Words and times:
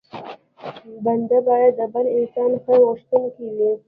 بنده 1.05 1.37
بايد 1.47 1.73
د 1.79 1.81
بل 1.93 2.05
انسان 2.17 2.51
خیر 2.63 2.79
غوښتونکی 2.87 3.45
وي. 3.57 3.71